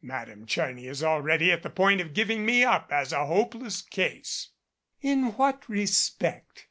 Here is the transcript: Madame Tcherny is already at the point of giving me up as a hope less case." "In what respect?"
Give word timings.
Madame 0.00 0.46
Tcherny 0.46 0.88
is 0.88 1.02
already 1.02 1.52
at 1.52 1.62
the 1.62 1.68
point 1.68 2.00
of 2.00 2.14
giving 2.14 2.46
me 2.46 2.64
up 2.64 2.90
as 2.90 3.12
a 3.12 3.26
hope 3.26 3.54
less 3.54 3.82
case." 3.82 4.48
"In 5.02 5.32
what 5.36 5.68
respect?" 5.68 6.68